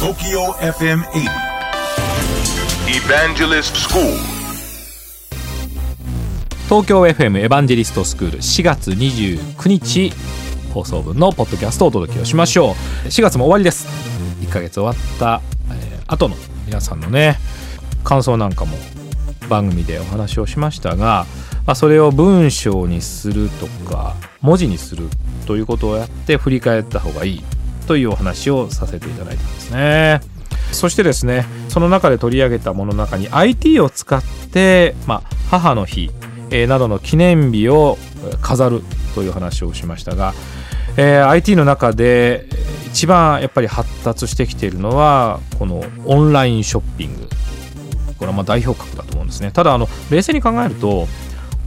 [0.00, 1.28] TOKYO FM 80
[2.88, 4.02] Evangelist School.
[6.70, 10.10] 東京 FM エヴァンジェリストスクール4月29日
[10.72, 12.70] 放送分のポッドキャストをお届けをしましょ
[13.04, 13.08] う。
[13.08, 13.86] 4月も終わりです。
[14.40, 17.36] 1ヶ月終わった、えー後の皆さんのね
[18.02, 18.78] 感想なんかも
[19.50, 21.26] 番組でお話をしましたが、
[21.66, 25.10] まあ、それを文章にするとか文字にする
[25.46, 27.44] ということをやって振り返った方がいい
[27.90, 30.20] というお話をさせていただいたんですね。
[30.70, 36.12] そしてですねその中で取り上げたものの中に IT を使って、まあ、母の日、
[36.52, 37.98] えーなどの記念日を
[38.42, 38.82] 飾る
[39.16, 40.34] という話をしましたが、
[40.96, 42.46] えー IT の中で
[42.86, 47.28] 一番やっぱり発達してきているのはこのオンラインショッピング。
[48.18, 49.50] これはまあ代表格だと思うんですね。
[49.50, 51.08] ただあの冷静に考えると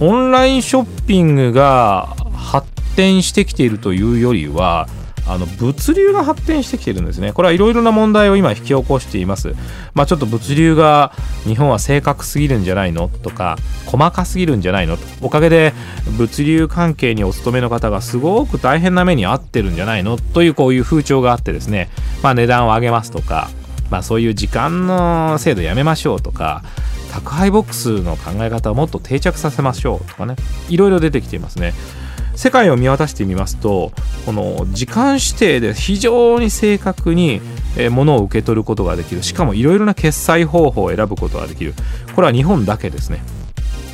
[0.00, 4.88] オンラインショッピングが発展してきているというよりは
[5.28, 7.32] あの物流が発展してきてるんですね。
[7.32, 9.54] これはいろいろな問題を今引き起こしています。
[9.94, 11.12] まあちょっと物流が
[11.44, 15.02] 日本は正確すぎるんじゃないのとか細かすぎるんじゃないのと。
[15.20, 15.72] おかげで
[16.16, 20.16] 物流関係にお勤めの方がすごく大変な目に遭ってるんじゃないの。
[20.16, 21.90] というこういう風潮があってですね。
[22.22, 23.50] まあ値段を上げますとか
[23.90, 26.62] まあそういう時間の制度やめましょうとか
[27.12, 30.36] 宅配ボックスの考え方をもっと定着させましょうとかね。
[30.68, 31.74] いろいろ出てきていますね。
[32.36, 33.92] 世界を見渡してみますと
[34.24, 37.40] この時間指定で非常に正確に
[37.76, 39.22] えー物を受け取ることができる。
[39.22, 41.74] しかもいろいろな決済方法を選ぶことができる。
[42.14, 43.22] これは日本だけですね。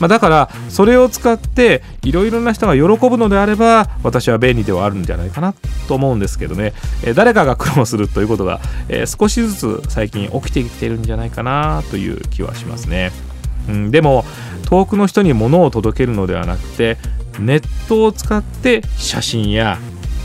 [0.01, 5.55] まあ、だからそれを使っていろいろな人が喜ぶのであれば私は便利ではあるんじゃないかな
[5.87, 6.73] と思うんですけどね、
[7.05, 13.13] え誰かが苦労するということが、え少しずつ最近起きてきてるんじゃないかなという気はしますね、
[13.69, 14.25] うん、でも
[14.65, 16.99] 遠くの人に物を届けるのではなくて
[17.39, 19.79] ネットを使って写真や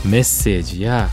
[0.04, 1.08] メッセージや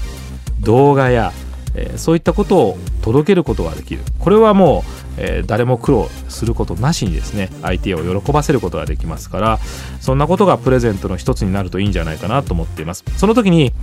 [0.59, 1.31] 動画や、
[1.73, 4.01] えーそういったことを届けることができる。
[4.19, 9.59] これはもう、えー誰も苦労することなしにですね相手を喜ばせることができますから
[10.01, 13.03] そんなことがプレゼントの一つになるといいんじゃないかなと思っています。
[13.17, 13.73] その時に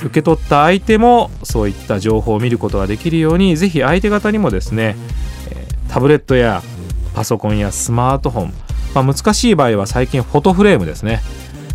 [0.00, 4.94] 受け取った相手もそういった情報を見ることができるようにぜひ相手方にもですね、
[5.88, 6.62] タブレットや
[7.14, 8.52] パソコンやスマートフォン、
[9.02, 11.20] まあ、難しい場合は最近フォトフレームですね、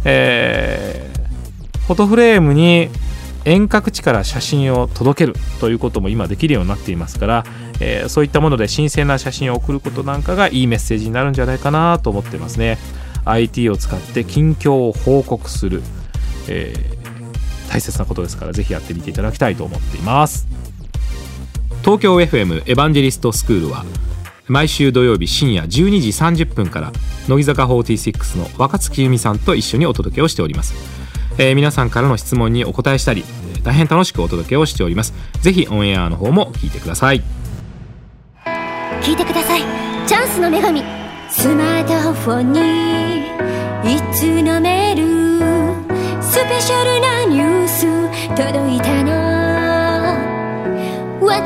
[0.05, 1.13] えー
[1.83, 2.87] フォトフレームに
[3.43, 7.43] 遠隔地から写真を届けるということも今できるようになっていますから、
[7.81, 12.77] えーそういったもので新鮮な写真を送ることなんかがいいメッセージになるんじゃないかなと思ってますね。
[13.25, 15.83] IT を使って近況を報告する、
[16.47, 17.03] えー
[17.69, 20.47] 大切なことですからぜひやってみていただきたいと思っています。
[21.81, 23.83] 東京 FM エヴァンジェリストスクールは
[24.47, 26.91] 毎週土曜日深夜12時30分から
[27.27, 30.73] 乃木坂46の若月由美さんと一緒にお届けをしております、
[31.37, 33.23] えー皆さんからの質問にお答えしたり
[33.63, 35.13] 大変楽しくお届けをしております。
[35.41, 37.23] ぜひオンエアの方も聞いてください。
[39.01, 39.61] 聞いてください。
[40.05, 40.83] チャンスの女神。
[41.29, 43.27] スマートフォンに
[43.95, 45.03] いつのメール
[46.21, 47.87] スペシャルなニュース。
[48.35, 49.02] 届いた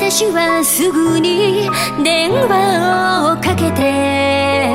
[0.00, 1.68] 私はすぐに
[2.04, 4.70] 電話をかけて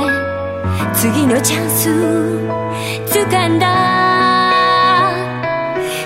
[0.94, 1.89] 次のチャンス
[3.07, 4.51] 掴んだ。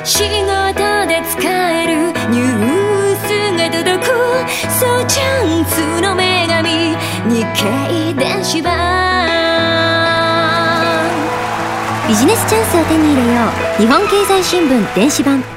[0.04, 3.28] 仕事で使えるニュース
[3.58, 4.14] が届く。
[4.80, 6.96] そうチャンスの女神
[7.34, 8.72] 日経電子版。
[12.08, 13.42] ビジネスチャンスを手に入れよ
[13.80, 13.82] う。
[13.82, 15.57] 日本経済新聞電子版。